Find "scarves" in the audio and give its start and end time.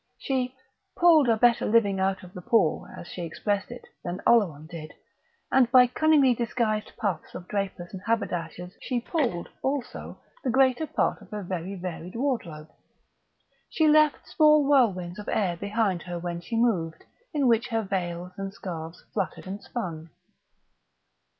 18.51-19.03